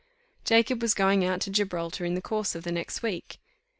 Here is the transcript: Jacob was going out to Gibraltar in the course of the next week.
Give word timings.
Jacob 0.43 0.81
was 0.81 0.95
going 0.95 1.23
out 1.23 1.39
to 1.39 1.51
Gibraltar 1.51 2.05
in 2.05 2.15
the 2.15 2.23
course 2.23 2.55
of 2.55 2.63
the 2.63 2.71
next 2.71 3.03
week. 3.03 3.37